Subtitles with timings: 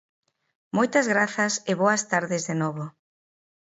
[0.77, 2.85] Moitas grazas e boas tardes de novo.